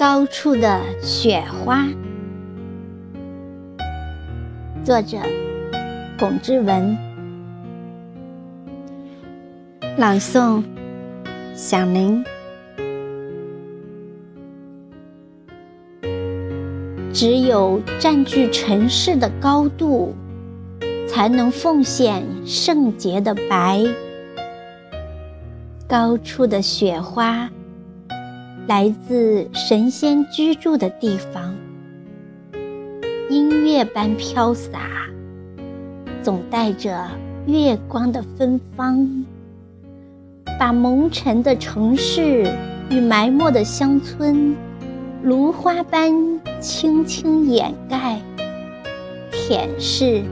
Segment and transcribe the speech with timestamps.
[0.00, 1.86] 高处的雪花，
[4.82, 5.18] 作者
[6.18, 6.96] 龚之文，
[9.98, 10.64] 朗诵
[11.54, 12.24] 响铃。
[17.12, 20.14] 只有占据城市的高度，
[21.06, 23.84] 才能奉献圣洁的白。
[25.86, 27.50] 高处的雪花，
[28.70, 31.56] 来自神仙居住的地方，
[33.28, 34.78] 音乐般飘洒，
[36.22, 37.04] 总带着
[37.48, 39.24] 月光的芬芳，
[40.56, 42.48] 把蒙尘的城市
[42.90, 44.54] 与埋没的乡村，
[45.24, 46.12] 芦花般
[46.60, 48.20] 轻轻掩盖，
[49.32, 50.22] 舔舐。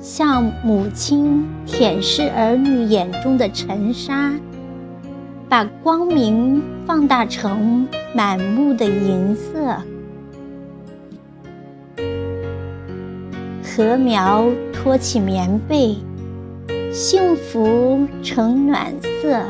[0.00, 4.32] 像母亲舔舐儿女眼中的尘沙，
[5.48, 9.76] 把光明放大成满目的银色。
[13.62, 15.96] 禾苗托起棉被，
[16.92, 19.42] 幸福成暖色。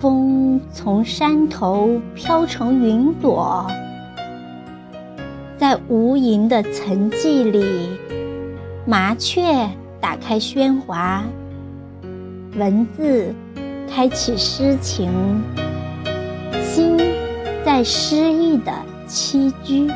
[0.00, 3.66] 风从山头飘成云朵，
[5.56, 7.64] 在无垠的层寂里。
[8.84, 9.68] 麻雀
[10.00, 11.24] 打开喧哗，
[12.56, 13.34] 文字
[13.90, 15.42] 开启诗情，
[16.62, 16.96] 心
[17.64, 18.72] 在诗意的
[19.08, 19.90] 栖居。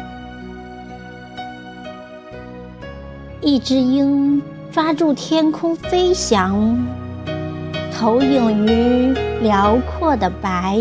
[3.40, 6.76] 一只鹰抓住天空飞翔，
[7.92, 10.80] 投影于辽阔的白。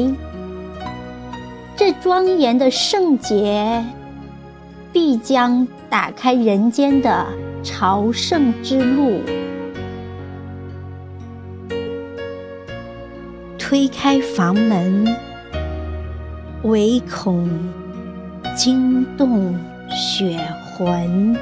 [1.75, 3.83] 这庄严的圣洁，
[4.93, 7.25] 必将打开人间的。
[7.63, 9.21] 朝圣之路，
[13.71, 15.07] 推开房门，
[16.63, 17.49] 唯恐
[18.53, 19.55] 惊动
[19.89, 20.37] 血
[20.75, 21.33] 魂。